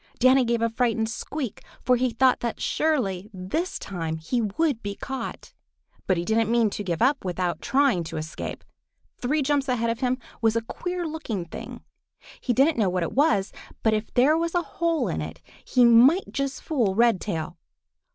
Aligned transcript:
Danny 0.17 0.43
gave 0.43 0.63
a 0.63 0.69
frightened 0.71 1.09
squeak, 1.09 1.61
for 1.83 1.95
he 1.95 2.09
thought 2.09 2.39
that 2.39 2.59
surely 2.59 3.29
this 3.31 3.77
time 3.77 4.17
he 4.17 4.41
would 4.41 4.81
be 4.81 4.95
caught. 4.95 5.53
But 6.07 6.17
he 6.17 6.25
didn't 6.25 6.49
mean 6.49 6.71
to 6.71 6.83
give 6.83 7.03
up 7.03 7.23
without 7.23 7.61
trying 7.61 8.03
to 8.05 8.17
escape. 8.17 8.63
Three 9.19 9.43
jumps 9.43 9.69
ahead 9.69 9.91
of 9.91 9.99
him 9.99 10.17
was 10.41 10.55
a 10.55 10.63
queer 10.63 11.05
looking 11.05 11.45
thing. 11.45 11.81
He 12.41 12.51
didn't 12.51 12.79
know 12.79 12.89
what 12.89 13.03
it 13.03 13.11
was, 13.13 13.53
but 13.83 13.93
if 13.93 14.11
there 14.15 14.35
was 14.35 14.55
a 14.55 14.63
hole 14.63 15.07
in 15.07 15.21
it 15.21 15.39
he 15.63 15.85
might 15.85 16.25
yet 16.35 16.49
fool 16.49 16.95
Redtail. 16.95 17.59